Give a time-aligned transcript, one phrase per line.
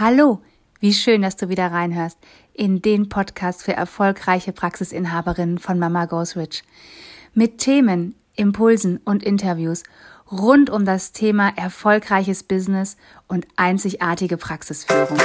[0.00, 0.40] Hallo,
[0.78, 2.18] wie schön, dass du wieder reinhörst
[2.54, 6.62] in den Podcast für erfolgreiche Praxisinhaberinnen von Mama Goes Rich.
[7.34, 9.82] Mit Themen, Impulsen und Interviews
[10.30, 15.18] rund um das Thema erfolgreiches Business und einzigartige Praxisführung.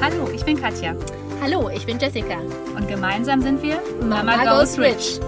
[0.00, 0.96] Hallo, ich bin Katja.
[1.42, 2.38] Hallo, ich bin Jessica.
[2.76, 5.18] Und gemeinsam sind wir Mama, Mama Goes Rich.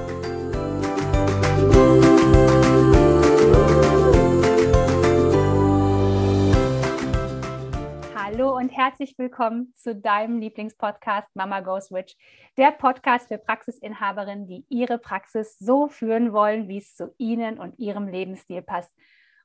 [8.14, 12.18] Hallo und herzlich willkommen zu deinem Lieblingspodcast Mama Goes Rich,
[12.58, 17.78] der Podcast für Praxisinhaberinnen, die ihre Praxis so führen wollen, wie es zu ihnen und
[17.78, 18.94] ihrem Lebensstil passt.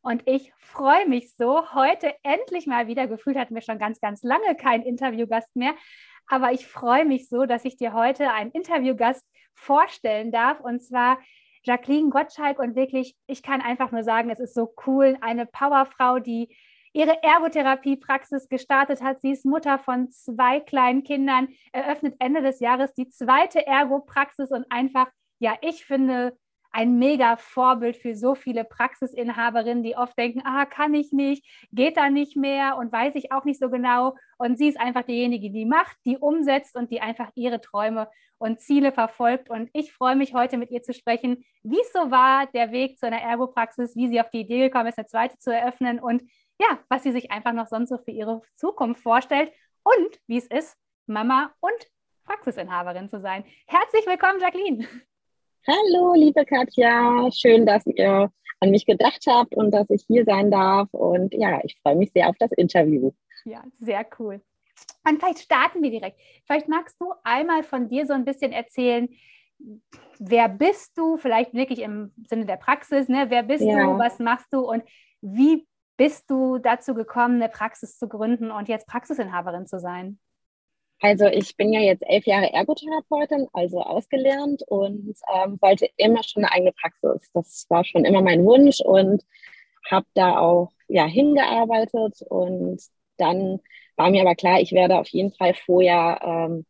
[0.07, 4.23] Und ich freue mich so, heute endlich mal wieder, gefühlt hatten wir schon ganz, ganz
[4.23, 5.75] lange keinen Interviewgast mehr,
[6.27, 11.19] aber ich freue mich so, dass ich dir heute einen Interviewgast vorstellen darf, und zwar
[11.63, 12.57] Jacqueline Gottschalk.
[12.57, 16.55] Und wirklich, ich kann einfach nur sagen, es ist so cool, eine Powerfrau, die
[16.93, 19.19] ihre Ergotherapiepraxis gestartet hat.
[19.19, 24.67] Sie ist Mutter von zwei kleinen Kindern, eröffnet Ende des Jahres die zweite Ergo-Praxis und
[24.69, 25.07] einfach,
[25.39, 26.37] ja, ich finde,
[26.77, 31.97] ein mega Vorbild für so viele Praxisinhaberinnen, die oft denken, ah, kann ich nicht, geht
[31.97, 34.15] da nicht mehr und weiß ich auch nicht so genau.
[34.37, 38.59] Und sie ist einfach diejenige, die macht, die umsetzt und die einfach ihre Träume und
[38.61, 39.49] Ziele verfolgt.
[39.49, 42.99] Und ich freue mich heute mit ihr zu sprechen, wie es so war, der Weg
[42.99, 46.21] zu einer Ergopraxis, wie sie auf die Idee gekommen ist, eine zweite zu eröffnen und
[46.59, 50.45] ja, was sie sich einfach noch sonst so für ihre Zukunft vorstellt und wie es
[50.45, 51.87] ist, Mama und
[52.25, 53.45] Praxisinhaberin zu sein.
[53.65, 54.87] Herzlich willkommen, Jacqueline.
[55.69, 57.29] Hallo, liebe Katja.
[57.29, 60.87] Schön, dass ihr an mich gedacht habt und dass ich hier sein darf.
[60.93, 63.11] Und ja, ich freue mich sehr auf das Interview.
[63.43, 64.41] Ja, sehr cool.
[65.05, 66.21] Und vielleicht starten wir direkt.
[66.45, 69.09] Vielleicht magst du einmal von dir so ein bisschen erzählen,
[70.19, 73.25] wer bist du, vielleicht wirklich im Sinne der Praxis, ne?
[73.27, 73.83] wer bist ja.
[73.83, 74.83] du, was machst du und
[75.19, 80.17] wie bist du dazu gekommen, eine Praxis zu gründen und jetzt Praxisinhaberin zu sein?
[80.99, 86.43] Also ich bin ja jetzt elf Jahre Ergotherapeutin, also ausgelernt und ähm, wollte immer schon
[86.43, 87.29] eine eigene Praxis.
[87.33, 89.23] Das war schon immer mein Wunsch und
[89.89, 92.81] habe da auch ja hingearbeitet und
[93.17, 93.59] dann
[93.95, 96.65] war mir aber klar, ich werde auf jeden Fall vorher ähm,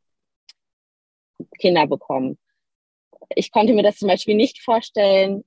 [1.60, 2.38] Kinder bekommen.
[3.30, 5.44] Ich konnte mir das zum Beispiel nicht vorstellen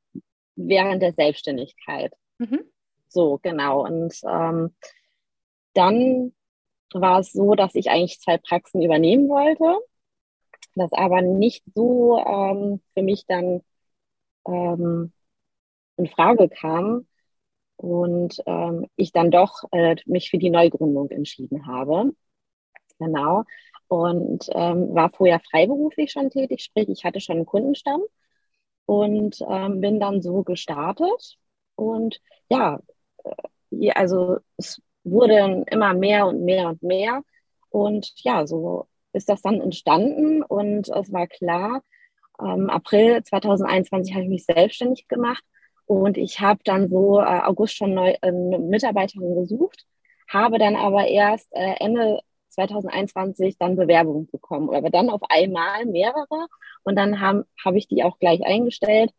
[0.57, 2.13] während der Selbstständigkeit.
[2.39, 2.61] Mhm.
[3.09, 3.85] So, genau.
[3.85, 4.75] Und ähm,
[5.75, 6.33] dann
[6.95, 9.79] war es so, dass ich eigentlich zwei Praxen übernehmen wollte,
[10.75, 13.63] das aber nicht so ähm, für mich dann
[14.47, 15.13] ähm,
[15.97, 17.07] in Frage kam
[17.77, 22.13] und ähm, ich dann doch äh, mich für die Neugründung entschieden habe.
[22.99, 23.45] Genau.
[23.89, 28.03] Und ähm, war vorher freiberuflich schon tätig, sprich, ich hatte schon einen Kundenstamm
[28.87, 31.39] und ähm, bin dann so gestartet.
[31.75, 32.81] Und ja,
[33.71, 37.23] äh, also es wurde immer mehr und mehr und mehr.
[37.71, 41.83] Und ja, so ist das dann entstanden und es war klar,
[42.41, 45.43] ähm, April 2021 habe ich mich selbstständig gemacht
[45.87, 49.85] und ich habe dann so äh, August schon neu, äh, Mitarbeiterin gesucht,
[50.29, 56.47] habe dann aber erst äh, Ende 2021 dann Bewerbungen bekommen, aber dann auf einmal mehrere
[56.83, 59.13] und dann habe hab ich die auch gleich eingestellt.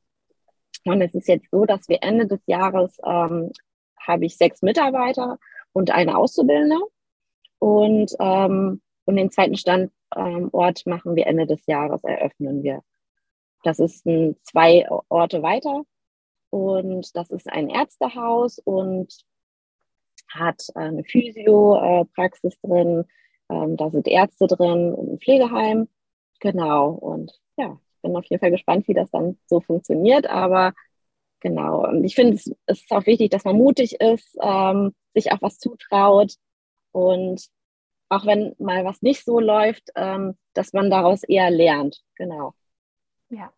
[0.84, 3.52] Und es ist jetzt so, dass wir Ende des Jahres ähm,
[4.00, 5.38] habe ich sechs Mitarbeiter
[5.74, 6.78] und eine Auszubildende.
[7.60, 12.82] Und, ähm, und den zweiten Standort machen wir Ende des Jahres, eröffnen wir.
[13.64, 15.84] Das ist ein, zwei Orte weiter
[16.50, 19.14] und das ist ein Ärztehaus und
[20.28, 23.06] hat eine Physio-Praxis drin,
[23.50, 25.88] ähm, da sind Ärzte drin und ein Pflegeheim.
[26.40, 30.74] Genau, und ja, ich bin auf jeden Fall gespannt, wie das dann so funktioniert, aber
[31.42, 35.42] genau, und ich finde, es, ist auch wichtig, dass man mutig ist, ähm, sich auch
[35.42, 36.34] was zutraut
[36.92, 37.46] und
[38.10, 42.02] auch wenn mal was nicht so läuft, ähm, dass man daraus eher lernt.
[42.16, 42.54] Genau.
[43.30, 43.52] Ja,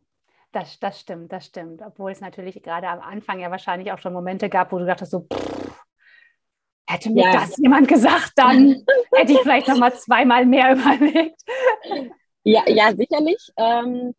[0.51, 1.81] das, das stimmt, das stimmt.
[1.81, 5.11] Obwohl es natürlich gerade am Anfang ja wahrscheinlich auch schon Momente gab, wo du dachtest
[5.11, 5.84] so, pff,
[6.85, 7.34] hätte mir ja.
[7.34, 11.41] das jemand gesagt, dann hätte ich vielleicht noch mal zweimal mehr überlegt.
[12.43, 13.52] Ja, ja, sicherlich.
[13.58, 14.13] Ähm,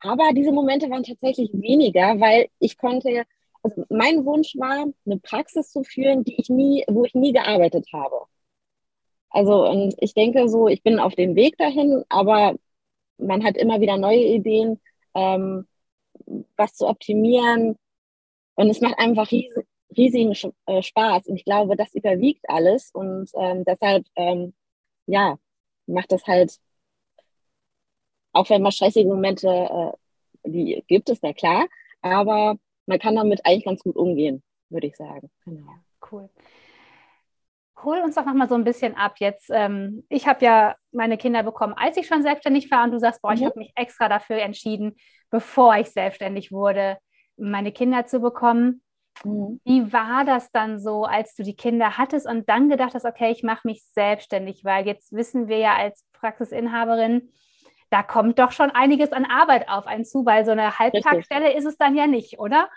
[0.00, 3.24] aber diese Momente waren tatsächlich weniger, weil ich konnte
[3.62, 7.86] also mein Wunsch war, eine Praxis zu führen, die ich nie, wo ich nie gearbeitet
[7.92, 8.26] habe.
[9.30, 12.56] Also, und ich denke so, ich bin auf dem Weg dahin, aber
[13.18, 14.80] man hat immer wieder neue Ideen,
[15.14, 15.66] ähm,
[16.56, 17.76] was zu optimieren.
[18.54, 19.66] Und es macht einfach riesig,
[19.96, 20.34] riesigen
[20.66, 21.26] äh, Spaß.
[21.26, 22.90] Und ich glaube, das überwiegt alles.
[22.92, 24.54] Und ähm, deshalb, ähm,
[25.06, 25.38] ja,
[25.86, 26.58] macht das halt,
[28.32, 29.92] auch wenn mal stressige Momente äh,
[30.44, 31.66] die gibt es, na klar,
[32.02, 35.30] aber man kann damit eigentlich ganz gut umgehen, würde ich sagen.
[35.44, 35.72] Genau.
[36.10, 36.28] Cool.
[37.82, 39.50] Hol uns doch noch mal so ein bisschen ab jetzt.
[39.52, 43.22] Ähm, ich habe ja meine Kinder bekommen, als ich schon selbstständig war und du sagst,
[43.22, 43.46] boah, ich mhm.
[43.46, 44.96] habe mich extra dafür entschieden,
[45.30, 46.98] bevor ich selbstständig wurde,
[47.36, 48.82] meine Kinder zu bekommen.
[49.22, 49.60] Mhm.
[49.64, 53.30] Wie war das dann so, als du die Kinder hattest und dann gedacht hast, okay,
[53.30, 57.30] ich mache mich selbstständig, weil jetzt wissen wir ja als Praxisinhaberin,
[57.90, 61.64] da kommt doch schon einiges an Arbeit auf einen zu, weil so eine Halbtagsstelle ist
[61.64, 62.68] es dann ja nicht, oder?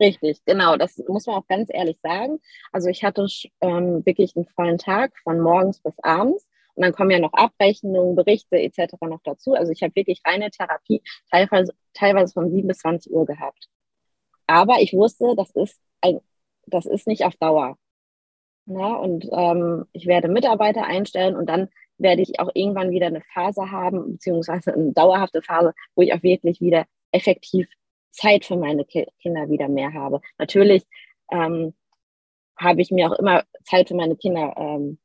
[0.00, 0.76] Richtig, genau.
[0.76, 2.40] Das muss man auch ganz ehrlich sagen.
[2.72, 3.26] Also ich hatte
[3.60, 6.46] ähm, wirklich einen vollen Tag von morgens bis abends.
[6.74, 8.94] Und dann kommen ja noch Abrechnungen, Berichte etc.
[9.02, 9.54] noch dazu.
[9.54, 13.68] Also ich habe wirklich reine Therapie teilweise, teilweise von 7 bis 20 Uhr gehabt.
[14.46, 16.20] Aber ich wusste, das ist, ein,
[16.66, 17.76] das ist nicht auf Dauer.
[18.66, 21.68] Ja, und ähm, ich werde Mitarbeiter einstellen und dann
[22.02, 26.22] werde ich auch irgendwann wieder eine Phase haben, beziehungsweise eine dauerhafte Phase, wo ich auch
[26.22, 27.68] wirklich wieder effektiv
[28.10, 30.20] Zeit für meine Ki Kinder wieder mehr habe.
[30.38, 30.84] Natürlich
[31.30, 31.74] ähm,
[32.58, 34.98] habe ich mir auch immer Zeit für meine Kinder ähm,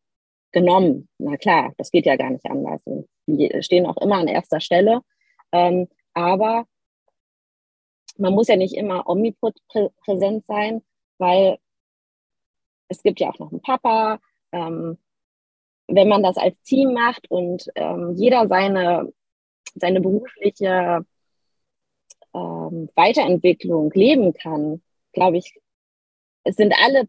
[0.51, 1.07] genommen.
[1.17, 2.81] Na klar, das geht ja gar nicht anders.
[3.27, 5.01] Die stehen auch immer an erster Stelle.
[5.51, 6.65] Ähm, aber
[8.17, 10.81] man muss ja nicht immer omnipräsent sein,
[11.17, 11.57] weil
[12.89, 14.19] es gibt ja auch noch einen Papa.
[14.51, 14.97] Ähm,
[15.88, 19.12] wenn man das als Team macht und ähm, jeder seine,
[19.75, 21.06] seine berufliche
[22.34, 24.81] ähm, Weiterentwicklung leben kann,
[25.13, 25.60] glaube ich,
[26.44, 27.07] es sind alle,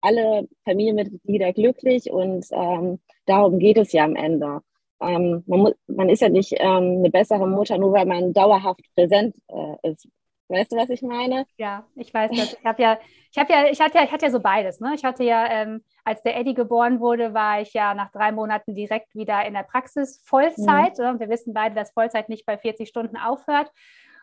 [0.00, 4.60] alle Familienmitglieder glücklich und ähm, darum geht es ja am Ende.
[5.00, 8.82] Ähm, man, muss, man ist ja nicht ähm, eine bessere Mutter, nur weil man dauerhaft
[8.94, 10.08] präsent äh, ist.
[10.48, 11.46] Weißt du, was ich meine?
[11.58, 12.54] Ja, ich weiß das.
[12.54, 12.98] Ich habe ja,
[13.30, 14.80] ich habe ja, ich hatte ja, ich hatte ja so beides.
[14.80, 14.94] Ne?
[14.94, 18.74] Ich hatte ja, ähm, als der Eddie geboren wurde, war ich ja nach drei Monaten
[18.74, 20.98] direkt wieder in der Praxis Vollzeit.
[20.98, 21.20] Mhm.
[21.20, 23.70] Wir wissen beide, dass Vollzeit nicht bei 40 Stunden aufhört.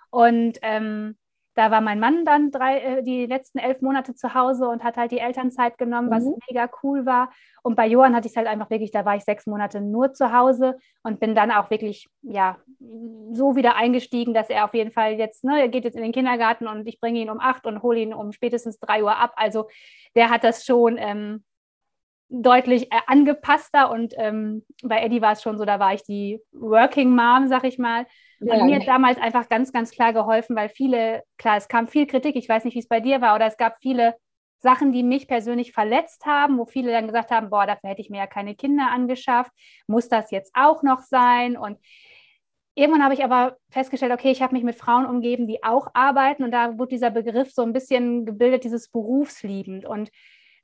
[0.09, 1.15] Und ähm,
[1.55, 4.97] da war mein Mann dann drei, äh, die letzten elf Monate zu Hause und hat
[4.97, 6.35] halt die Elternzeit genommen, was mhm.
[6.49, 7.31] mega cool war.
[7.63, 10.13] Und bei Johann hatte ich es halt einfach wirklich, da war ich sechs Monate nur
[10.13, 12.57] zu Hause und bin dann auch wirklich, ja,
[13.31, 16.11] so wieder eingestiegen, dass er auf jeden Fall jetzt, ne, er geht jetzt in den
[16.11, 19.31] Kindergarten und ich bringe ihn um acht und hole ihn um spätestens drei Uhr ab.
[19.37, 19.69] Also
[20.15, 21.43] der hat das schon ähm,
[22.29, 26.41] deutlich äh, angepasster und ähm, bei Eddie war es schon so, da war ich die
[26.51, 28.05] Working Mom, sag ich mal.
[28.39, 28.63] Und ja.
[28.63, 32.35] mir hat damals einfach ganz, ganz klar geholfen, weil viele, klar, es kam viel Kritik,
[32.35, 34.15] ich weiß nicht, wie es bei dir war, oder es gab viele
[34.59, 38.09] Sachen, die mich persönlich verletzt haben, wo viele dann gesagt haben, boah, dafür hätte ich
[38.09, 39.51] mir ja keine Kinder angeschafft,
[39.87, 41.55] muss das jetzt auch noch sein?
[41.55, 41.77] Und
[42.73, 46.43] irgendwann habe ich aber festgestellt, okay, ich habe mich mit Frauen umgeben, die auch arbeiten
[46.43, 49.85] und da wurde dieser Begriff so ein bisschen gebildet, dieses berufsliebend.
[49.85, 50.09] Und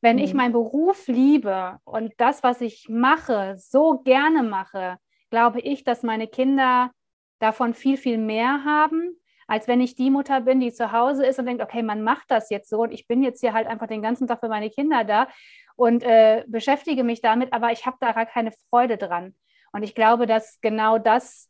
[0.02, 0.24] wenn mhm.
[0.24, 4.98] ich meinen Beruf liebe und das, was ich mache, so gerne mache,
[5.30, 6.92] glaube ich, dass meine Kinder
[7.42, 9.18] davon viel, viel mehr haben,
[9.48, 12.30] als wenn ich die Mutter bin, die zu Hause ist und denkt, okay, man macht
[12.30, 14.70] das jetzt so und ich bin jetzt hier halt einfach den ganzen Tag für meine
[14.70, 15.28] Kinder da
[15.76, 19.36] und äh, beschäftige mich damit, aber ich habe da gar keine Freude dran.
[19.74, 21.50] Und ich glaube, dass genau das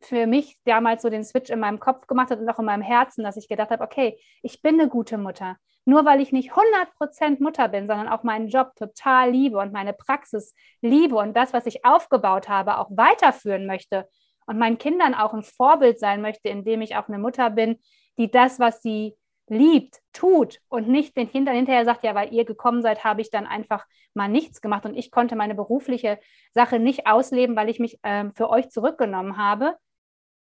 [0.00, 2.82] für mich damals so den Switch in meinem Kopf gemacht hat und auch in meinem
[2.82, 5.56] Herzen, dass ich gedacht habe, okay, ich bin eine gute Mutter.
[5.86, 9.92] Nur weil ich nicht 100% Mutter bin, sondern auch meinen Job total liebe und meine
[9.92, 14.08] Praxis liebe und das, was ich aufgebaut habe, auch weiterführen möchte,
[14.46, 17.78] und meinen Kindern auch ein Vorbild sein möchte, indem ich auch eine Mutter bin,
[18.18, 19.14] die das, was sie
[19.48, 23.30] liebt, tut und nicht den Kindern hinterher sagt, ja, weil ihr gekommen seid, habe ich
[23.30, 23.84] dann einfach
[24.14, 26.18] mal nichts gemacht und ich konnte meine berufliche
[26.52, 29.76] Sache nicht ausleben, weil ich mich ähm, für euch zurückgenommen habe,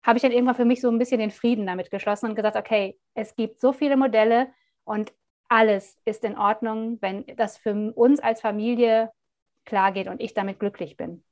[0.02, 2.56] habe ich dann irgendwann für mich so ein bisschen den Frieden damit geschlossen und gesagt,
[2.56, 4.48] okay, es gibt so viele Modelle
[4.84, 5.12] und
[5.48, 9.10] alles ist in Ordnung, wenn das für uns als Familie
[9.64, 11.24] klar geht und ich damit glücklich bin.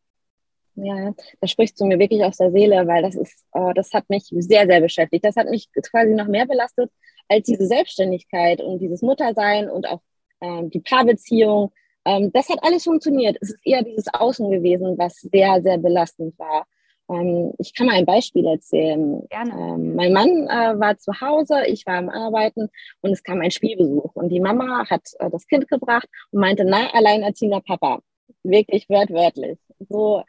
[0.77, 4.11] Ja, da sprichst du mir wirklich aus der Seele, weil das ist, oh, das hat
[4.11, 5.25] mich sehr, sehr beschäftigt.
[5.25, 6.91] Das hat mich quasi noch mehr belastet
[7.29, 10.01] als diese Selbstständigkeit und dieses Muttersein und auch
[10.41, 11.73] ähm, die Paarbeziehung.
[12.05, 13.39] Ähm, das hat alles funktioniert.
[13.41, 16.67] Es ist eher dieses Außen gewesen, was sehr, sehr belastend war.
[17.09, 19.23] Ähm, ich kann mal ein Beispiel erzählen.
[19.31, 22.69] Ähm, mein Mann äh, war zu Hause, ich war am Arbeiten
[23.01, 26.65] und es kam ein Spielbesuch und die Mama hat äh, das Kind gebracht und meinte,
[26.65, 28.01] na, alleinerziehender Papa.
[28.43, 29.59] Wirklich wörtwörtlich.
[29.89, 30.23] So,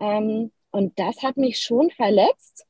[0.00, 2.66] ähm, und das hat mich schon verletzt,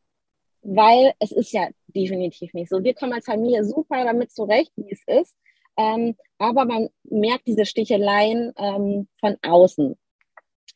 [0.62, 2.82] weil es ist ja definitiv nicht so.
[2.82, 5.36] Wir kommen als Familie super damit zurecht, wie es ist.
[5.76, 9.96] Ähm, aber man merkt diese Sticheleien ähm, von außen.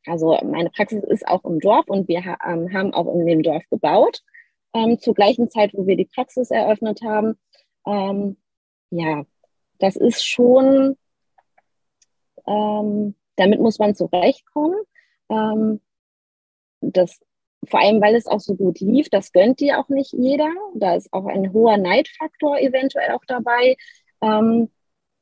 [0.07, 3.43] Also meine Praxis ist auch im Dorf und wir ha ähm, haben auch in dem
[3.43, 4.23] Dorf gebaut,
[4.75, 7.39] ähm, zur gleichen Zeit, wo wir die Praxis eröffnet haben.
[7.87, 8.37] Ähm,
[8.91, 9.25] ja,
[9.79, 10.97] das ist schon,
[12.47, 14.79] damit muss man zurechtkommen.
[15.29, 15.81] Ähm,
[16.93, 17.21] das
[17.69, 20.51] vor allem, weil es auch so gut lief, das gönnt dir auch nicht jeder.
[20.75, 23.77] Da ist auch ein hoher Neidfaktor eventuell auch dabei.
[24.21, 24.71] Ähm,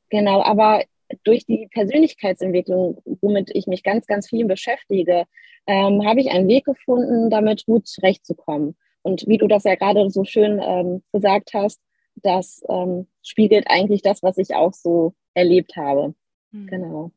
[0.09, 0.83] genau, aber
[1.23, 5.25] durch die Persönlichkeitsentwicklung, womit ich mich ganz, ganz viel beschäftige,
[5.67, 8.75] ähm, habe ich einen Weg gefunden, damit gut zurechtzukommen.
[9.01, 11.81] Und wie du das ja gerade so schön ähm, gesagt hast,
[12.15, 16.13] das ähm, spiegelt eigentlich das, was ich auch so erlebt habe.
[16.51, 16.67] Mhm.
[16.67, 17.11] Genau.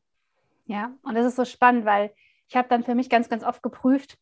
[0.65, 2.11] Ja, und das ist so spannend, weil
[2.49, 4.17] ich habe dann für mich ganz, ganz oft geprüft,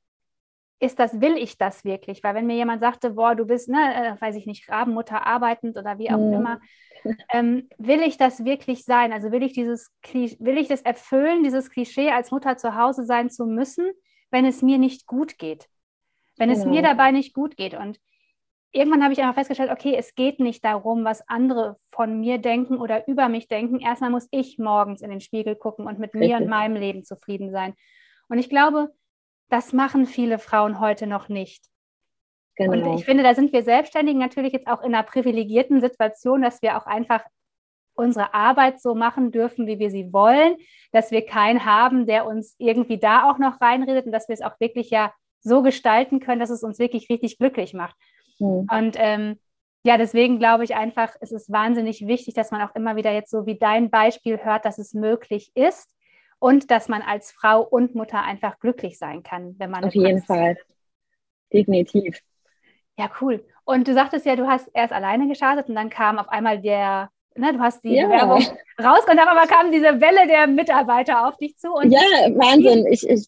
[0.79, 2.23] ist das, will ich das wirklich?
[2.23, 3.77] Weil wenn mir jemand sagte, boah, du bist, ne,
[4.17, 6.33] äh, weiß ich nicht, Rabenmutter arbeitend oder wie auch mhm.
[6.33, 6.59] immer,
[7.31, 9.13] ähm, will ich das wirklich sein?
[9.13, 13.29] Also will ich dieses, will ich das erfüllen, dieses Klischee, als Mutter zu Hause sein
[13.29, 13.91] zu müssen,
[14.31, 15.69] wenn es mir nicht gut geht?
[16.37, 16.59] Wenn genau.
[16.59, 16.89] es mir genau.
[16.89, 17.73] dabei nicht gut geht.
[17.75, 17.99] Und
[18.71, 22.77] irgendwann habe ich einfach festgestellt, okay, es geht nicht darum, was andere von mir denken
[22.77, 23.79] oder über mich denken.
[23.79, 26.31] Erstmal muss ich morgens in den Spiegel gucken und mit Richtig.
[26.31, 27.75] mir und meinem Leben zufrieden sein.
[28.27, 28.93] Und ich glaube,
[29.49, 31.65] das machen viele Frauen heute noch nicht.
[32.55, 32.91] Genau.
[32.91, 36.61] Und ich finde, da sind wir Selbstständigen natürlich jetzt auch in einer privilegierten Situation, dass
[36.61, 37.21] wir auch einfach
[37.95, 40.55] unsere Arbeit so machen dürfen, wie wir sie wollen,
[40.91, 44.41] dass wir keinen haben, der uns irgendwie da auch noch reinredet und dass wir es
[44.41, 47.95] auch wirklich ja so gestalten können, dass es uns wirklich richtig glücklich macht.
[48.39, 48.67] Mhm.
[48.71, 49.39] Und ähm,
[49.83, 53.31] ja, deswegen glaube ich einfach, es ist wahnsinnig wichtig, dass man auch immer wieder jetzt
[53.31, 55.94] so wie dein Beispiel hört, dass es möglich ist
[56.39, 59.83] und dass man als Frau und Mutter einfach glücklich sein kann, wenn man.
[59.83, 60.57] Auf jeden Fall.
[61.51, 62.19] Definitiv.
[62.97, 63.45] Ja, cool.
[63.65, 67.09] Und du sagtest ja, du hast erst alleine gestartet und dann kam auf einmal der,
[67.35, 68.05] ne, du hast die ja.
[68.05, 68.43] Bewerbung
[68.81, 71.67] rausgekommen, aber kam diese Welle der Mitarbeiter auf dich zu.
[71.83, 72.85] ja, Wahnsinn.
[72.87, 73.27] Ich, ich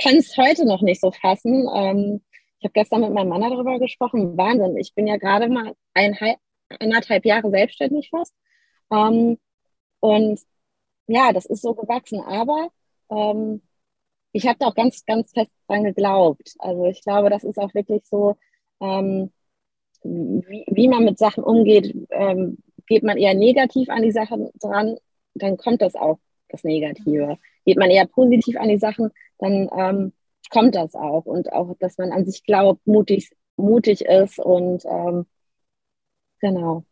[0.00, 1.68] kann es heute noch nicht so fassen.
[1.74, 2.22] Ähm,
[2.58, 4.36] ich habe gestern mit meinem Mann darüber gesprochen.
[4.36, 4.76] Wahnsinn.
[4.76, 6.38] Ich bin ja gerade mal eineinhalb,
[6.80, 8.34] eineinhalb Jahre selbstständig fast.
[8.90, 9.38] Ähm,
[10.00, 10.40] und
[11.06, 12.20] ja, das ist so gewachsen.
[12.20, 12.70] Aber
[13.10, 13.62] ähm,
[14.32, 16.54] ich habe da auch ganz, ganz fest dran geglaubt.
[16.58, 18.36] Also ich glaube, das ist auch wirklich so,
[18.80, 19.32] ähm,
[20.02, 21.94] wie, wie, man mit Sachen umgeht.
[22.10, 24.96] Ähm, geht man eher negativ an die Sachen dran,
[25.34, 27.38] dann kommt das auch, das Negative.
[27.64, 30.12] Geht man eher positiv an die Sachen, dann ähm,
[30.50, 31.24] kommt das auch.
[31.26, 35.26] Und auch, dass man an sich glaubt, mutig, mutig ist und ähm,
[36.40, 36.84] genau.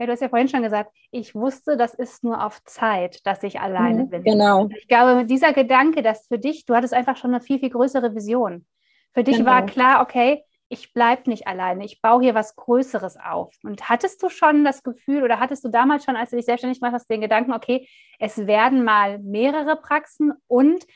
[0.00, 3.42] Ja, du hast ja vorhin schon gesagt, ich wusste, das ist nur auf Zeit, dass
[3.42, 4.22] ich alleine mhm, bin.
[4.22, 4.66] Genau.
[4.74, 8.14] Ich glaube, dieser Gedanke, dass für dich, du hattest einfach schon eine viel, viel größere
[8.14, 8.64] Vision.
[9.12, 9.50] Für dich genau.
[9.50, 13.54] war klar, okay, ich bleibe nicht alleine, ich baue hier was Größeres auf.
[13.62, 16.80] Und hattest du schon das Gefühl oder hattest du damals schon, als du dich selbstständig
[16.80, 17.86] gemacht hast, den Gedanken, okay,
[18.18, 20.86] es werden mal mehrere Praxen und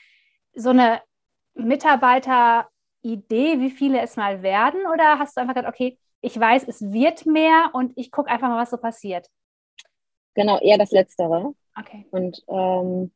[0.54, 1.02] so eine
[1.52, 4.86] Mitarbeiteridee, wie viele es mal werden?
[4.86, 8.48] Oder hast du einfach gesagt, okay, ich weiß, es wird mehr und ich gucke einfach
[8.48, 9.28] mal, was so passiert.
[10.34, 11.54] Genau, eher das Letztere.
[11.78, 12.06] Okay.
[12.10, 13.12] Und ähm,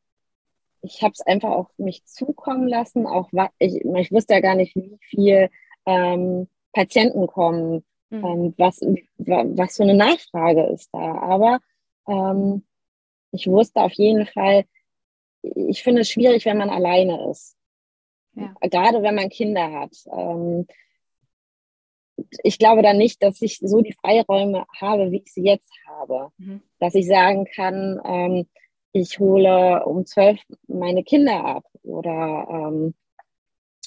[0.81, 3.07] ich habe es einfach auf mich zukommen lassen.
[3.07, 5.49] Auch ich, ich wusste ja gar nicht, wie viel
[5.87, 8.25] ähm, Patienten kommen, mhm.
[8.25, 8.79] ähm, was,
[9.17, 10.99] was für eine Nachfrage ist da.
[10.99, 11.59] Aber
[12.07, 12.63] ähm,
[13.31, 14.65] ich wusste auf jeden Fall,
[15.41, 17.57] ich finde es schwierig, wenn man alleine ist.
[18.33, 18.53] Ja.
[18.61, 19.95] Gerade wenn man Kinder hat.
[22.43, 26.31] Ich glaube dann nicht, dass ich so die Freiräume habe, wie ich sie jetzt habe.
[26.37, 26.61] Mhm.
[26.79, 28.47] Dass ich sagen kann, ähm,
[28.91, 32.93] ich hole um zwölf meine Kinder ab oder ähm,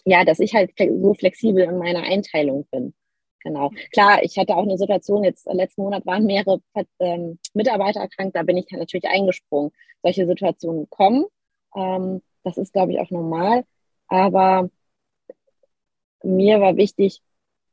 [0.05, 2.95] ja, dass ich halt so flexibel in meiner Einteilung bin.
[3.41, 3.71] Genau.
[3.93, 6.61] Klar, ich hatte auch eine Situation, jetzt äh, letzten Monat waren mehrere
[7.01, 9.73] ähm, Mitarbeiter erkrankt, da bin ich natürlich eingesprungen.
[10.03, 11.27] Solche Situationen kommen.
[11.75, 13.65] Ähm, das ist, glaube ich, auch normal.
[14.09, 14.71] Aber
[16.23, 17.21] mir war wichtig,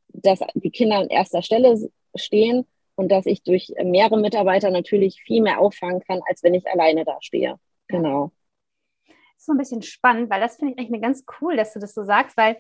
[0.10, 1.78] dass die Kinder an erster Stelle
[2.16, 6.68] stehen und dass ich durch mehrere Mitarbeiter natürlich viel mehr auffangen kann, als wenn ich
[6.68, 7.58] alleine da stehe.
[7.88, 8.32] Genau.
[9.08, 11.80] Das ist so ein bisschen spannend, weil das finde ich eigentlich ganz cool, dass du
[11.80, 12.58] das so sagst, weil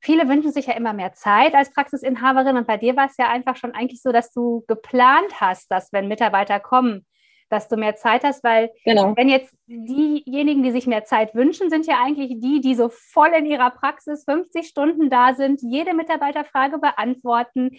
[0.00, 3.28] viele wünschen sich ja immer mehr Zeit als Praxisinhaberin und bei dir war es ja
[3.28, 7.06] einfach schon eigentlich so, dass du geplant hast, dass wenn Mitarbeiter kommen,
[7.48, 9.16] dass du mehr Zeit hast, weil genau.
[9.16, 13.30] wenn jetzt diejenigen, die sich mehr Zeit wünschen, sind ja eigentlich die, die so voll
[13.36, 17.70] in ihrer Praxis 50 Stunden da sind, jede Mitarbeiterfrage beantworten,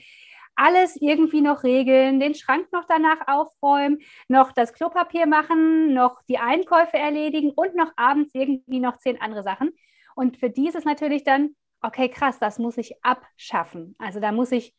[0.55, 6.37] alles irgendwie noch regeln, den Schrank noch danach aufräumen, noch das Klopapier machen, noch die
[6.37, 9.71] Einkäufe erledigen und noch abends irgendwie noch zehn andere Sachen.
[10.15, 13.95] Und für die ist es natürlich dann, okay, krass, das muss ich abschaffen.
[13.99, 14.73] Also da muss ich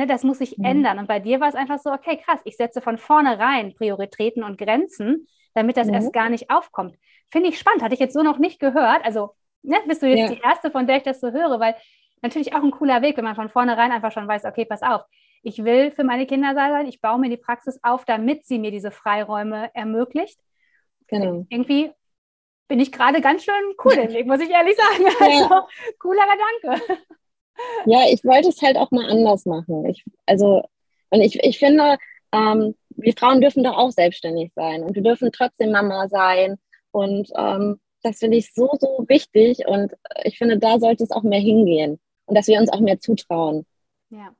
[0.00, 0.64] Ne, das muss sich mhm.
[0.64, 0.98] ändern.
[0.98, 4.56] Und bei dir war es einfach so, okay, krass, ich setze von vornherein Prioritäten und
[4.56, 5.94] Grenzen, damit das mhm.
[5.94, 6.96] erst gar nicht aufkommt.
[7.30, 9.04] Finde ich spannend, hatte ich jetzt so noch nicht gehört.
[9.04, 10.36] Also ne, bist du jetzt ja.
[10.36, 11.76] die Erste, von der ich das so höre, weil
[12.22, 15.02] natürlich auch ein cooler Weg, wenn man von vornherein einfach schon weiß, okay, pass auf,
[15.42, 18.70] ich will für meine Kinder sein, ich baue mir die Praxis auf, damit sie mir
[18.70, 20.40] diese Freiräume ermöglicht.
[21.08, 21.44] Genau.
[21.50, 21.92] Irgendwie
[22.68, 25.04] bin ich gerade ganz schön cool den Weg, muss ich ehrlich sagen.
[25.04, 25.42] Ja.
[25.42, 26.24] Also, cooler
[26.62, 27.04] Gedanke.
[27.86, 29.86] Ja, ich wollte es halt auch mal anders machen.
[29.86, 30.62] Ich, also,
[31.10, 31.96] und ich, ich finde,
[32.32, 36.56] ähm, wir Frauen dürfen doch auch selbstständig sein und wir dürfen trotzdem Mama sein.
[36.92, 39.66] Und ähm, das finde ich so, so wichtig.
[39.66, 39.92] Und
[40.24, 43.66] ich finde, da sollte es auch mehr hingehen und dass wir uns auch mehr zutrauen.
[44.10, 44.34] Ja.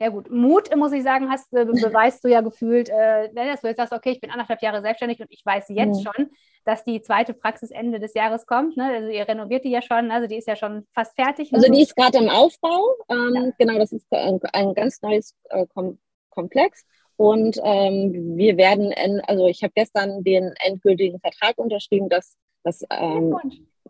[0.00, 3.68] Ja gut, Mut, muss ich sagen, hast, äh, beweist du ja gefühlt, äh, dass du
[3.68, 6.02] jetzt sagst, okay, ich bin anderthalb Jahre selbstständig und ich weiß jetzt mhm.
[6.02, 6.30] schon,
[6.64, 8.76] dass die zweite Praxis Ende des Jahres kommt.
[8.76, 8.84] Ne?
[8.84, 11.52] Also ihr renoviert die ja schon, also die ist ja schon fast fertig.
[11.52, 11.58] Ne?
[11.58, 12.94] Also die ist gerade im Aufbau.
[13.08, 13.50] Ähm, ja.
[13.58, 15.98] Genau, das ist ein, ein ganz neues äh, Kom
[16.30, 16.84] Komplex.
[17.16, 18.92] Und ähm, wir werden,
[19.28, 23.36] also ich habe gestern den endgültigen Vertrag unterschrieben, dass, dass, ähm,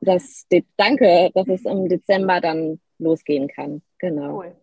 [0.02, 3.80] dass danke, dass es im Dezember dann losgehen kann.
[3.98, 4.36] Genau.
[4.36, 4.56] Cool.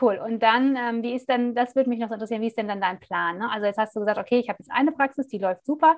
[0.00, 0.18] Cool.
[0.24, 2.80] Und dann, ähm, wie ist denn, das würde mich noch interessieren, wie ist denn dann
[2.80, 3.38] dein Plan?
[3.38, 3.48] Ne?
[3.50, 5.96] Also jetzt hast du gesagt, okay, ich habe jetzt eine Praxis, die läuft super.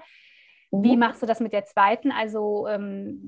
[0.83, 1.01] Wie mhm.
[1.01, 2.11] machst du das mit der zweiten?
[2.11, 3.19] Also ähm,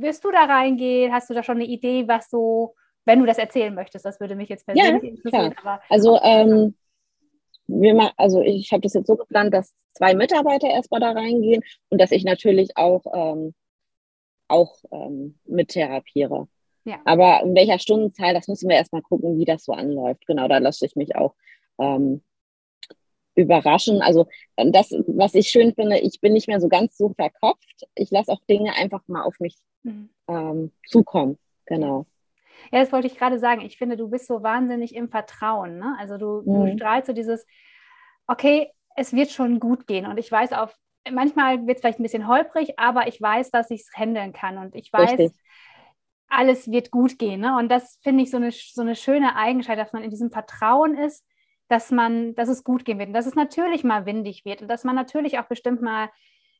[0.00, 1.12] wirst du da reingehen?
[1.12, 4.36] Hast du da schon eine Idee, was so, wenn du das erzählen möchtest, das würde
[4.36, 5.54] mich jetzt persönlich ja, interessieren.
[5.62, 6.74] Aber, also, ähm,
[7.66, 12.00] wir, also ich habe das jetzt so geplant, dass zwei Mitarbeiter erstmal da reingehen und
[12.00, 13.54] dass ich natürlich auch, ähm,
[14.48, 16.48] auch ähm, mit therapiere.
[16.84, 16.96] Ja.
[17.04, 20.26] Aber in welcher Stundenzahl, das müssen wir erstmal gucken, wie das so anläuft.
[20.26, 21.34] Genau, da lasse ich mich auch
[21.78, 22.22] ähm,
[23.34, 24.02] überraschen.
[24.02, 27.86] Also ähm, das, was ich schön finde, ich bin nicht mehr so ganz so verkopft.
[27.94, 30.10] Ich lasse auch Dinge einfach mal auf mich mhm.
[30.28, 31.38] ähm, zukommen.
[31.66, 32.06] Genau.
[32.70, 33.62] Ja, das wollte ich gerade sagen.
[33.62, 35.78] Ich finde, du bist so wahnsinnig im Vertrauen.
[35.78, 35.96] Ne?
[35.98, 36.66] Also du, mhm.
[36.66, 37.46] du strahlst so dieses,
[38.26, 40.06] okay, es wird schon gut gehen.
[40.06, 40.76] Und ich weiß auf,
[41.10, 44.58] manchmal wird es vielleicht ein bisschen holprig, aber ich weiß, dass ich es handeln kann.
[44.58, 45.32] Und ich weiß, Richtig
[46.32, 47.40] alles wird gut gehen.
[47.40, 47.56] Ne?
[47.56, 50.96] Und das finde ich so eine, so eine schöne Eigenschaft, dass man in diesem Vertrauen
[50.96, 51.24] ist,
[51.68, 54.68] dass man, dass es gut gehen wird und dass es natürlich mal windig wird und
[54.68, 56.10] dass man natürlich auch bestimmt mal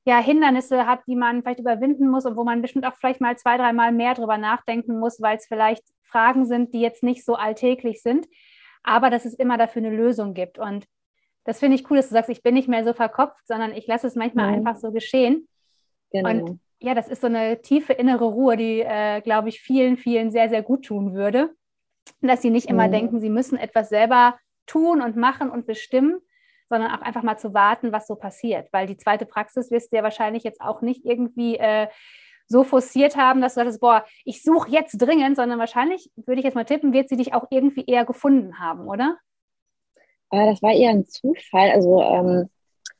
[0.04, 3.36] ja, Hindernisse hat, die man vielleicht überwinden muss und wo man bestimmt auch vielleicht mal
[3.36, 7.34] zwei, dreimal mehr drüber nachdenken muss, weil es vielleicht Fragen sind, die jetzt nicht so
[7.34, 8.26] alltäglich sind,
[8.82, 10.58] aber dass es immer dafür eine Lösung gibt.
[10.58, 10.86] Und
[11.44, 13.86] das finde ich cool, dass du sagst, ich bin nicht mehr so verkopft, sondern ich
[13.86, 14.54] lasse es manchmal mhm.
[14.66, 15.48] einfach so geschehen.
[16.10, 16.28] Genau.
[16.28, 20.30] Und ja, das ist so eine tiefe innere Ruhe, die, äh, glaube ich, vielen, vielen
[20.30, 21.50] sehr, sehr gut tun würde.
[22.20, 22.92] Dass sie nicht immer mhm.
[22.92, 26.20] denken, sie müssen etwas selber tun und machen und bestimmen,
[26.68, 28.68] sondern auch einfach mal zu warten, was so passiert.
[28.72, 31.88] Weil die zweite Praxis wirst du ja wahrscheinlich jetzt auch nicht irgendwie äh,
[32.46, 36.44] so forciert haben, dass du sagst, boah, ich suche jetzt dringend, sondern wahrscheinlich, würde ich
[36.44, 39.18] jetzt mal tippen, wird sie dich auch irgendwie eher gefunden haben, oder?
[40.30, 41.70] Äh, das war eher ein Zufall.
[41.70, 42.48] Also ähm,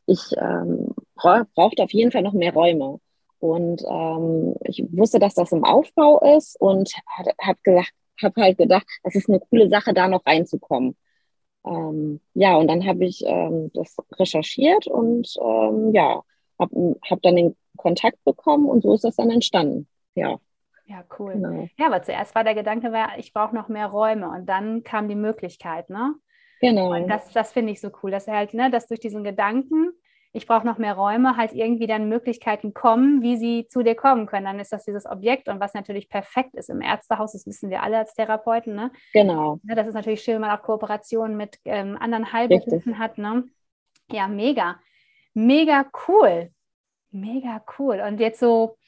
[0.07, 2.99] ich ähm, brauchte auf jeden Fall noch mehr Räume.
[3.39, 6.93] Und ähm, ich wusste, dass das im Aufbau ist und
[7.41, 10.97] habe gesagt, habe halt gedacht, das ist eine coole Sache, da noch reinzukommen.
[11.65, 16.23] Ähm, ja, und dann habe ich ähm, das recherchiert und ähm, ja,
[16.59, 19.87] habe hab dann den Kontakt bekommen und so ist das dann entstanden.
[20.15, 20.39] Ja.
[20.87, 21.35] Ja, cool.
[21.35, 21.69] Genau.
[21.79, 25.15] Ja, aber zuerst war der Gedanke, ich brauche noch mehr Räume und dann kam die
[25.15, 26.15] Möglichkeit, ne?
[26.61, 26.95] Genau.
[26.95, 29.93] Und das, das finde ich so cool, dass er halt, ne, dass durch diesen Gedanken
[30.33, 34.27] ich brauche noch mehr Räume, halt irgendwie dann Möglichkeiten kommen, wie sie zu dir kommen
[34.27, 34.47] können.
[34.47, 37.83] Dann ist das dieses Objekt und was natürlich perfekt ist im Ärztehaus, das wissen wir
[37.83, 38.75] alle als Therapeuten.
[38.75, 38.91] Ne?
[39.13, 39.61] Genau.
[39.63, 43.19] Das ist natürlich schön, wenn man auch Kooperationen mit ähm, anderen Heilberufen hat.
[43.19, 43.45] Ne?
[44.11, 44.81] Ja, mega.
[45.35, 46.51] Mega cool.
[47.11, 48.01] Mega cool.
[48.01, 48.79] Und jetzt so,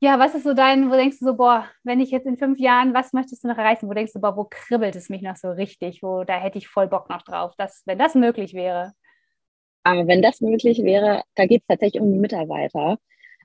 [0.00, 2.58] ja, was ist so dein, wo denkst du so, boah, wenn ich jetzt in fünf
[2.58, 3.90] Jahren, was möchtest du noch erreichen?
[3.90, 6.02] Wo denkst du, boah, wo kribbelt es mich noch so richtig?
[6.02, 8.94] Wo, da hätte ich voll Bock noch drauf, dass, wenn das möglich wäre.
[9.82, 12.98] Aber wenn das möglich wäre, da geht es tatsächlich um die Mitarbeiter.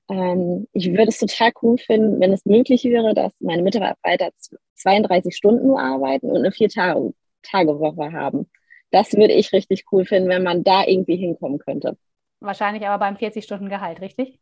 [0.10, 4.30] Ähm, ich würde es total cool finden, wenn es möglich wäre, dass meine Mitarbeiter
[4.76, 8.50] 32 Stunden nur arbeiten und eine Vier-Tage-Woche haben.
[8.91, 11.98] Das würde ich richtig cool finden, wenn man da irgendwie hinkommen könnte.
[12.39, 14.39] Wahrscheinlich aber beim 40-Stunden-Gehalt, richtig?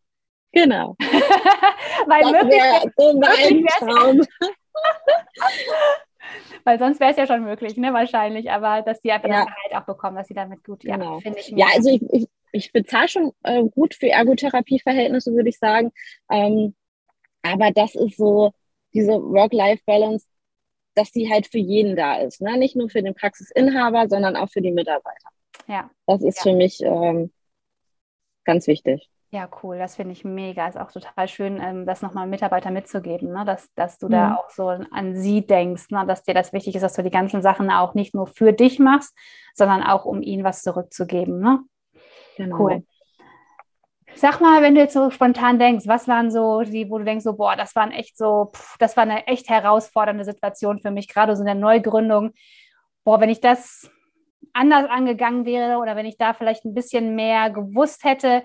[0.52, 0.96] Genau.
[1.00, 4.22] Weil das wäre so mein Traum.
[6.64, 8.52] Weil sonst wäre es ja schon möglich, ne, wahrscheinlich.
[8.52, 9.46] Aber dass die einfach ja.
[9.46, 11.20] das Gehalt auch bekommen, dass sie damit gut, ja, genau.
[11.20, 11.50] finde ich.
[11.50, 15.92] Ja, also ich, ich, ich bezahle schon äh, gut für Ergotherapieverhältnisse, würde ich sagen.
[16.30, 16.76] Ähm,
[17.42, 18.52] aber das ist so
[18.94, 20.28] diese Work-Life-Balance,
[20.96, 22.42] dass die halt für jeden da ist.
[22.42, 22.58] Ne?
[22.58, 25.30] Nicht nur für den Praxisinhaber, sondern auch für die Mitarbeiter.
[25.68, 25.90] Ja.
[26.06, 26.52] Das ist ja.
[26.52, 27.32] für mich ähm,
[28.46, 29.10] ganz wichtig.
[29.34, 29.80] Ja, cool.
[29.80, 30.68] Das finde ich mega.
[30.68, 33.44] Ist auch total schön, ähm, das nochmal Mitarbeiter mitzugeben, ne?
[33.46, 34.12] dass, dass du mhm.
[34.12, 36.06] da auch so an sie denkst, ne?
[36.06, 38.78] dass dir das wichtig ist, dass du die ganzen Sachen auch nicht nur für dich
[38.78, 39.18] machst,
[39.56, 41.40] sondern auch um ihnen was zurückzugeben.
[41.40, 41.62] Ne?
[42.38, 42.60] Genau.
[42.60, 42.84] Cool.
[44.14, 47.24] Sag mal, wenn du jetzt so spontan denkst, was waren so die, wo du denkst,
[47.24, 51.08] so, boah, das waren echt so, pff, das war eine echt herausfordernde Situation für mich,
[51.08, 52.34] gerade so in der Neugründung.
[53.04, 53.90] Boah, wenn ich das
[54.54, 58.44] anders angegangen wäre oder wenn ich da vielleicht ein bisschen mehr gewusst hätte,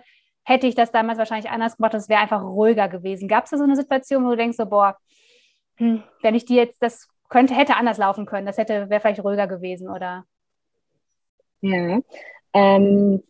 [0.49, 3.29] hätte ich das damals wahrscheinlich anders gemacht und es wäre einfach ruhiger gewesen.
[3.29, 4.97] Gab es da so eine Situation, wo du denkst, so, boah,
[5.77, 8.47] hm, wenn ich dir jetzt das könnte, hätte anders laufen können.
[8.47, 10.25] Das hätte, wäre vielleicht ruhiger gewesen, oder?
[11.61, 12.01] Ja.
[12.55, 13.23] Ähm,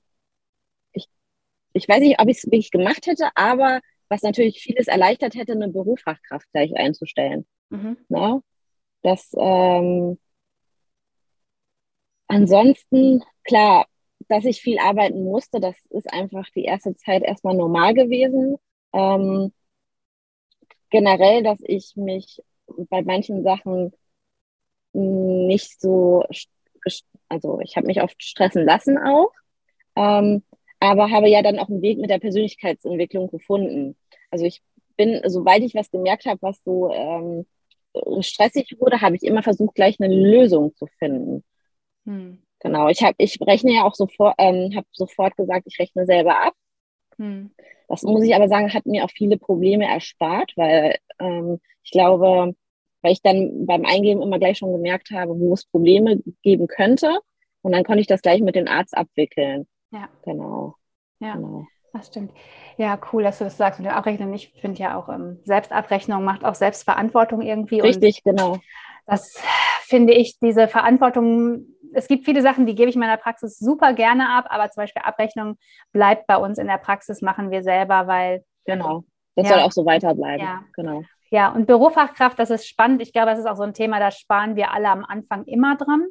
[0.93, 1.09] ich,
[1.73, 5.53] ich weiß nicht, ob ich es wirklich gemacht hätte, aber was natürlich vieles erleichtert hätte,
[5.53, 7.47] eine Berufsfachkraft gleich einzustellen.
[7.71, 7.97] Mhm.
[8.09, 8.43] Ne?
[9.03, 10.19] Das ähm,
[12.29, 13.87] ansonsten, klar,
[14.29, 18.57] dass ich viel arbeiten musste, das ist einfach die erste Zeit erstmal normal gewesen.
[18.93, 19.53] Ähm,
[20.91, 22.43] generell, dass ich mich
[22.91, 23.93] bei manchen Sachen
[24.93, 26.25] nicht so,
[27.29, 29.33] also ich habe mich oft stressen lassen auch,
[29.97, 30.43] ähm,
[30.81, 33.97] aber habe ja dann auch einen Weg mit der Persönlichkeitsentwicklung gefunden.
[34.31, 34.63] Also ich
[34.97, 37.47] bin, sobald ich was gemerkt habe, was so ähm,
[38.21, 41.45] stressig wurde, habe ich immer versucht, gleich eine Lösung zu finden.
[42.05, 42.43] Hm.
[42.61, 46.45] Genau, ich habe, ich rechne ja auch sofort, ähm, habe sofort gesagt, ich rechne selber
[46.45, 46.55] ab.
[47.17, 47.51] Hm.
[47.89, 52.55] Das muss ich aber sagen, hat mir auch viele Probleme erspart, weil ähm, ich glaube,
[53.03, 57.19] weil ich dann beim Eingeben immer gleich schon gemerkt habe, wo es Probleme geben könnte.
[57.63, 59.67] Und dann konnte ich das gleich mit dem Arzt abwickeln.
[59.91, 60.09] Ja.
[60.25, 60.75] Genau.
[61.21, 61.35] Ja.
[61.35, 61.67] Genau.
[61.93, 62.33] Das stimmt.
[62.77, 64.33] Ja, cool, dass du das sagst mit dem Abrechnen.
[64.35, 67.81] Ich finde ja auch ähm, Selbstabrechnung macht auch Selbstverantwortung irgendwie.
[67.81, 68.59] Richtig, genau.
[69.07, 69.41] Das
[69.85, 71.65] finde ich, diese Verantwortung,
[71.95, 74.83] es gibt viele Sachen, die gebe ich in meiner Praxis super gerne ab, aber zum
[74.83, 75.57] Beispiel Abrechnung
[75.93, 78.45] bleibt bei uns in der Praxis, machen wir selber, weil.
[78.65, 79.05] Genau.
[79.35, 80.45] Das ja, soll auch so weiterbleiben.
[80.45, 80.65] Ja.
[80.75, 81.03] Genau.
[81.31, 83.03] Ja, und Bürofachkraft, das ist spannend.
[83.03, 85.77] Ich glaube, das ist auch so ein Thema, da sparen wir alle am Anfang immer
[85.77, 86.07] dran.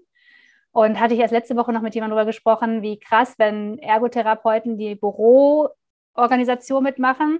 [0.72, 4.78] Und hatte ich erst letzte Woche noch mit jemandem darüber gesprochen, wie krass, wenn Ergotherapeuten
[4.78, 7.40] die Büroorganisation mitmachen,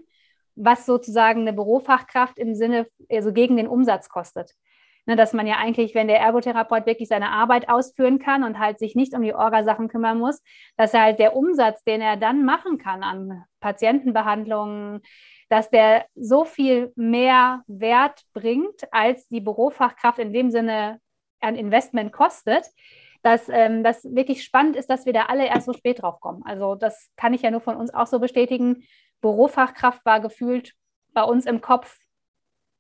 [0.56, 4.56] was sozusagen eine Bürofachkraft im Sinne, also gegen den Umsatz kostet.
[5.10, 8.78] Ne, dass man ja eigentlich, wenn der Ergotherapeut wirklich seine Arbeit ausführen kann und halt
[8.78, 10.44] sich nicht um die Orgasachen kümmern muss,
[10.76, 15.02] dass halt der Umsatz, den er dann machen kann an Patientenbehandlungen,
[15.48, 21.00] dass der so viel mehr Wert bringt, als die Bürofachkraft in dem Sinne
[21.40, 22.66] an Investment kostet,
[23.22, 26.44] dass ähm, das wirklich spannend ist, dass wir da alle erst so spät drauf kommen.
[26.46, 28.84] Also das kann ich ja nur von uns auch so bestätigen.
[29.22, 30.74] Bürofachkraft war gefühlt
[31.14, 31.98] bei uns im Kopf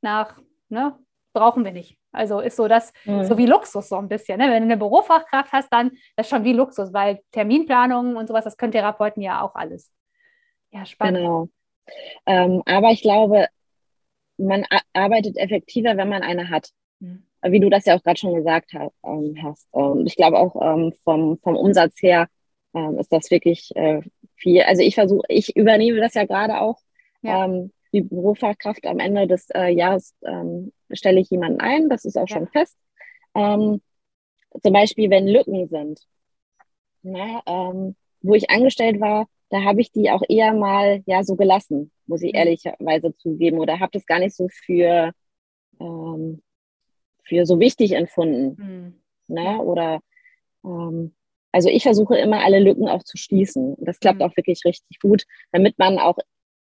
[0.02, 1.00] nach, ne,
[1.38, 1.98] brauchen wir nicht.
[2.12, 3.24] Also ist so das, mhm.
[3.24, 4.40] so wie Luxus so ein bisschen.
[4.40, 4.46] Ne?
[4.46, 8.44] Wenn du eine Bürofachkraft hast, dann das ist schon wie Luxus, weil Terminplanungen und sowas,
[8.44, 9.92] das können Therapeuten ja auch alles.
[10.72, 11.20] Ja, spannend.
[11.20, 11.50] Genau.
[12.26, 13.48] Ähm, aber ich glaube,
[14.38, 16.70] man arbeitet effektiver, wenn man eine hat.
[17.00, 17.24] Mhm.
[17.44, 18.94] Wie du das ja auch gerade schon gesagt hast.
[19.04, 19.68] Ähm, hast.
[19.72, 22.28] Und ich glaube auch ähm, vom, vom Umsatz her
[22.74, 24.02] ähm, ist das wirklich äh,
[24.36, 24.64] viel.
[24.64, 26.80] Also ich versuche, ich übernehme das ja gerade auch.
[27.22, 27.46] Ja.
[27.46, 32.18] Ähm, die Berufsfachkraft am Ende des äh, Jahres ähm, stelle ich jemanden ein, das ist
[32.18, 32.38] auch ja.
[32.38, 32.78] schon fest.
[33.34, 33.82] zum
[34.74, 36.00] Beispiel, wenn Lücken sind,
[37.04, 41.36] na, ne, wo ich angestellt war, da habe ich die auch eher mal ja so
[41.36, 42.40] gelassen, muss ich mhm.
[42.40, 45.12] ehrlicherweise zugeben, oder habe das gar nicht so für,
[45.80, 46.42] ähm,
[47.24, 48.58] für so wichtig empfunden.
[49.28, 49.36] Mhm.
[49.36, 49.60] Ne?
[49.62, 50.00] Oder
[50.66, 51.14] ähm,
[51.52, 53.76] also ich versuche immer alle Lücken auch zu schließen.
[53.80, 54.26] Das klappt mhm.
[54.26, 56.18] auch wirklich richtig gut, damit man auch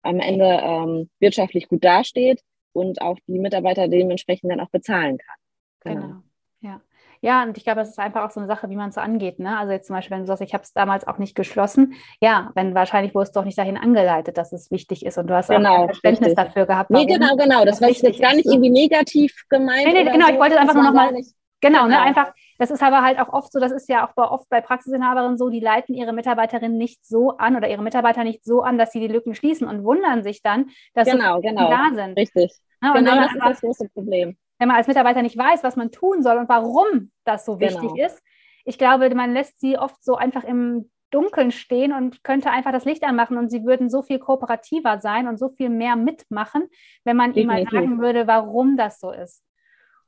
[0.06, 2.42] am Ende ähm, wirtschaftlich gut dasteht
[2.72, 5.36] und auch die Mitarbeiter dementsprechend dann auch bezahlen kann.
[5.80, 6.06] Genau.
[6.06, 6.22] genau.
[6.60, 6.80] Ja.
[7.22, 9.00] Ja, und ich glaube, das ist einfach auch so eine Sache, wie man es so
[9.00, 9.38] angeht.
[9.38, 9.58] Ne?
[9.58, 12.52] Also jetzt zum Beispiel, wenn du sagst, ich habe es damals auch nicht geschlossen, ja,
[12.54, 15.48] wenn wahrscheinlich wurde es doch nicht dahin angeleitet, dass es wichtig ist und du hast
[15.48, 16.44] genau, auch Verständnis richtig.
[16.44, 16.90] dafür gehabt.
[16.90, 17.64] Nee, genau, genau.
[17.64, 19.86] Das, das war jetzt gar nicht irgendwie negativ gemeint.
[19.86, 20.32] Nee, nee, genau, so.
[20.34, 21.12] ich wollte es einfach nur nochmal.
[21.12, 21.24] Genau,
[21.60, 24.24] genau, ne, einfach, das ist aber halt auch oft so, das ist ja auch bei,
[24.24, 28.44] oft bei Praxisinhaberinnen so, die leiten ihre Mitarbeiterinnen nicht so an oder ihre Mitarbeiter nicht
[28.44, 31.70] so an, dass sie die Lücken schließen und wundern sich dann, dass genau, sie genau.
[31.70, 32.18] da sind.
[32.18, 32.52] Richtig.
[32.82, 35.90] Ja, genau, das ist das große Problem wenn man als Mitarbeiter nicht weiß, was man
[35.90, 38.06] tun soll und warum das so wichtig genau.
[38.06, 38.22] ist.
[38.64, 42.84] Ich glaube, man lässt sie oft so einfach im Dunkeln stehen und könnte einfach das
[42.84, 46.66] Licht anmachen und sie würden so viel kooperativer sein und so viel mehr mitmachen,
[47.04, 49.44] wenn man ihnen mal sagen würde, warum das so ist.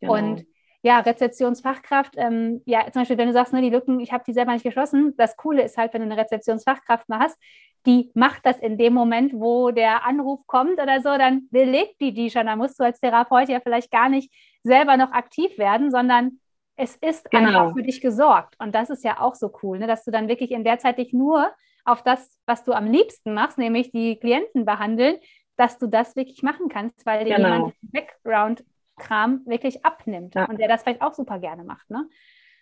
[0.00, 0.14] Genau.
[0.14, 0.46] Und
[0.82, 4.32] ja, Rezeptionsfachkraft, ähm, ja, zum Beispiel, wenn du sagst, ne, die Lücken, ich habe die
[4.32, 7.38] selber nicht geschlossen, das Coole ist halt, wenn du eine Rezeptionsfachkraft mal hast,
[7.86, 12.12] die macht das in dem Moment, wo der Anruf kommt oder so, dann belegt die
[12.12, 12.46] die schon.
[12.46, 16.40] Da musst du als Therapeut ja vielleicht gar nicht selber noch aktiv werden, sondern
[16.76, 17.48] es ist genau.
[17.48, 18.54] einfach für dich gesorgt.
[18.58, 20.98] Und das ist ja auch so cool, ne, dass du dann wirklich in der Zeit
[20.98, 21.50] dich nur
[21.84, 25.16] auf das, was du am liebsten machst, nämlich die Klienten behandeln,
[25.56, 27.48] dass du das wirklich machen kannst, weil dir genau.
[27.48, 28.64] jemand Background
[28.98, 30.46] Kram wirklich abnimmt ja.
[30.46, 31.88] und der das vielleicht auch super gerne macht.
[31.90, 32.08] Ne?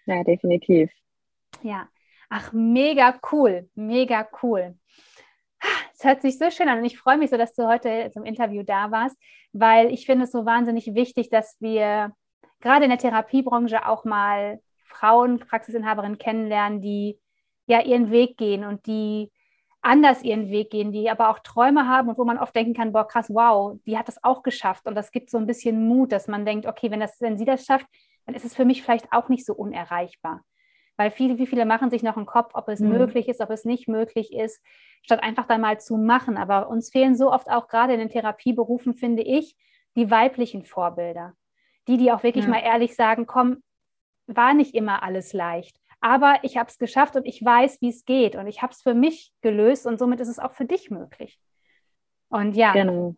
[0.06, 0.90] Ja, definitiv.
[1.62, 1.88] Ja,
[2.28, 4.76] ach, mega cool, mega cool.
[5.94, 8.24] Es hört sich so schön an und ich freue mich so, dass du heute zum
[8.24, 9.16] Interview da warst,
[9.52, 12.12] weil ich finde es so wahnsinnig wichtig, dass wir
[12.60, 17.18] gerade in der Therapiebranche auch mal Frauen, Praxisinhaberinnen kennenlernen, die
[17.66, 19.30] ja ihren Weg gehen und die
[19.86, 22.92] anders ihren Weg gehen, die aber auch Träume haben und wo man oft denken kann,
[22.92, 24.86] boah, krass, wow, die hat das auch geschafft.
[24.86, 27.44] Und das gibt so ein bisschen Mut, dass man denkt, okay, wenn, das, wenn sie
[27.44, 27.86] das schafft,
[28.26, 30.42] dann ist es für mich vielleicht auch nicht so unerreichbar.
[30.96, 32.88] Weil viele, wie viele machen sich noch einen Kopf, ob es mhm.
[32.88, 34.60] möglich ist, ob es nicht möglich ist,
[35.02, 36.36] statt einfach da mal zu machen.
[36.36, 39.56] Aber uns fehlen so oft auch gerade in den Therapieberufen, finde ich,
[39.94, 41.34] die weiblichen Vorbilder.
[41.86, 42.50] Die, die auch wirklich ja.
[42.50, 43.58] mal ehrlich sagen, komm,
[44.26, 45.78] war nicht immer alles leicht.
[46.00, 48.36] Aber ich habe es geschafft und ich weiß, wie es geht.
[48.36, 51.40] Und ich habe es für mich gelöst und somit ist es auch für dich möglich.
[52.28, 53.14] Und ja, genau.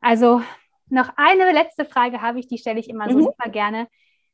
[0.00, 0.42] also
[0.88, 3.12] noch eine letzte Frage habe ich, die stelle ich immer mhm.
[3.12, 3.88] so super gerne.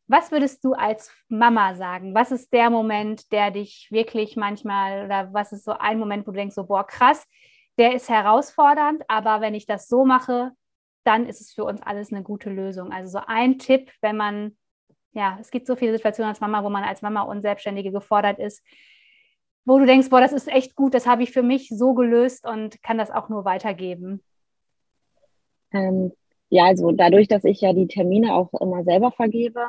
[0.08, 2.14] Was würdest du als Mama sagen?
[2.14, 6.30] Was ist der Moment, der dich wirklich manchmal, oder was ist so ein Moment, wo
[6.30, 7.26] du denkst, so, boah, krass,
[7.76, 10.52] der ist herausfordernd, aber wenn ich das so mache,
[11.04, 12.90] dann ist es für uns alles eine gute Lösung.
[12.92, 14.56] Also so ein Tipp, wenn man,
[15.12, 18.38] ja, es gibt so viele Situationen als Mama, wo man als Mama und Selbstständige gefordert
[18.38, 18.62] ist,
[19.64, 22.46] wo du denkst, boah, das ist echt gut, das habe ich für mich so gelöst
[22.46, 24.22] und kann das auch nur weitergeben.
[25.72, 26.12] Ähm,
[26.48, 29.68] ja, also dadurch, dass ich ja die Termine auch immer selber vergebe,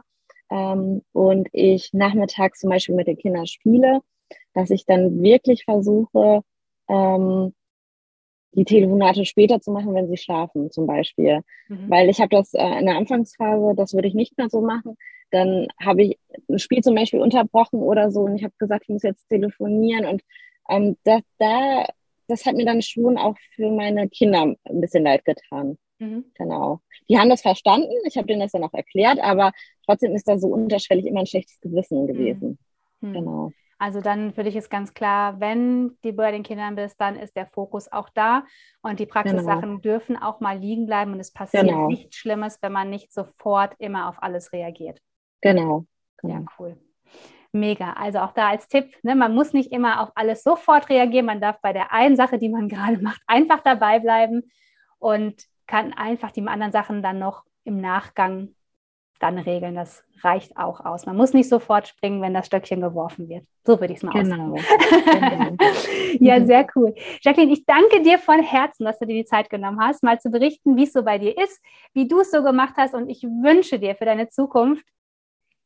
[0.50, 4.02] ähm, und ich nachmittags zum Beispiel mit den Kindern spiele,
[4.54, 6.42] dass ich dann wirklich versuche,
[6.88, 7.54] ähm,
[8.54, 11.42] die Telefonate später zu machen, wenn sie schlafen zum Beispiel.
[11.68, 11.90] Mhm.
[11.90, 14.98] Weil ich habe das äh, in der Anfangsphase, das würde ich nicht mehr so machen.
[15.32, 18.90] Dann habe ich ein Spiel zum Beispiel unterbrochen oder so und ich habe gesagt, ich
[18.90, 20.24] muss jetzt telefonieren und
[20.70, 21.86] ähm, das, da,
[22.28, 25.78] das hat mir dann schon auch für meine Kinder ein bisschen leid getan.
[26.00, 26.26] Mhm.
[26.34, 26.80] Genau.
[27.10, 29.52] Die haben das verstanden, ich habe denen das dann auch erklärt, aber
[29.86, 32.58] trotzdem ist da so unterschwellig immer ein schlechtes Gewissen gewesen.
[33.02, 33.14] Mhm.
[33.14, 33.52] Genau.
[33.80, 37.38] Also dann für dich ist ganz klar, wenn du bei den Kindern bist, dann ist
[37.38, 38.44] der Fokus auch da
[38.82, 39.80] und die Praxissachen genau.
[39.80, 41.88] dürfen auch mal liegen bleiben und es passiert genau.
[41.88, 45.00] nichts Schlimmes, wenn man nicht sofort immer auf alles reagiert.
[45.42, 45.86] Genau.
[46.18, 46.34] genau.
[46.34, 46.78] Ja, cool.
[47.54, 47.94] Mega.
[47.94, 51.26] Also auch da als Tipp, ne, man muss nicht immer auf alles sofort reagieren.
[51.26, 54.52] Man darf bei der einen Sache, die man gerade macht, einfach dabei bleiben
[54.98, 58.56] und kann einfach die anderen Sachen dann noch im Nachgang
[59.20, 59.76] dann regeln.
[59.76, 61.06] Das reicht auch aus.
[61.06, 63.46] Man muss nicht sofort springen, wenn das Stöckchen geworfen wird.
[63.66, 64.56] So würde ich es mal genau.
[65.06, 65.56] genau.
[66.20, 66.96] ja, sehr cool.
[67.22, 70.30] Jacqueline, ich danke dir von Herzen, dass du dir die Zeit genommen hast, mal zu
[70.30, 71.62] berichten, wie es so bei dir ist,
[71.94, 72.94] wie du es so gemacht hast.
[72.94, 74.86] Und ich wünsche dir für deine Zukunft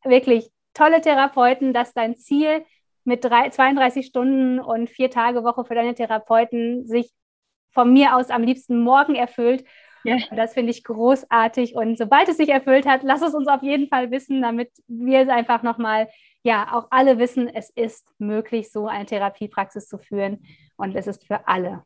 [0.04, 2.66] wirklich tolle Therapeuten, dass dein Ziel
[3.06, 7.12] mit drei, 32 Stunden und vier Tage Woche für deine Therapeuten sich
[7.72, 9.64] von mir aus am liebsten morgen erfüllt
[10.04, 10.18] ja.
[10.36, 11.76] Das finde ich großartig.
[11.76, 15.22] Und sobald es sich erfüllt hat, lass es uns auf jeden Fall wissen, damit wir
[15.22, 16.10] es einfach nochmal,
[16.44, 20.46] ja, auch alle wissen, es ist möglich, so eine Therapiepraxis zu führen.
[20.78, 21.84] Und es ist für alle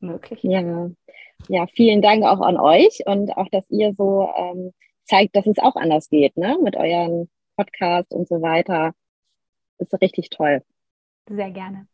[0.00, 0.40] möglich.
[0.42, 0.90] Ja,
[1.48, 4.72] ja vielen Dank auch an euch und auch, dass ihr so ähm,
[5.04, 6.56] zeigt, dass es auch anders geht, ne?
[6.62, 8.92] Mit euren Podcast und so weiter.
[9.78, 10.62] Das ist richtig toll.
[11.28, 11.86] Sehr gerne.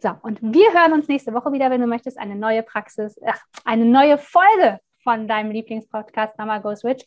[0.00, 3.40] So, und wir hören uns nächste Woche wieder, wenn du möchtest, eine neue Praxis, ach,
[3.64, 7.06] eine neue Folge von deinem Lieblingspodcast Mama Goes Rich.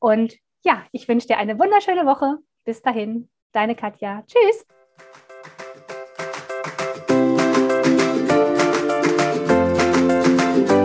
[0.00, 2.36] Und ja, ich wünsche dir eine wunderschöne Woche.
[2.66, 4.22] Bis dahin, deine Katja.
[4.26, 4.66] Tschüss.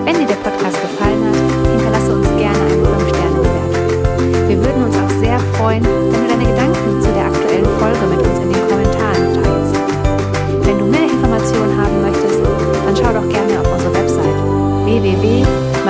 [0.06, 1.36] Wenn dir der Podcast gefallen hat,
[1.70, 4.48] hinterlasse uns gerne eine 5-Sterne-Bewertung.
[4.48, 6.23] Wir würden uns auch sehr freuen, wenn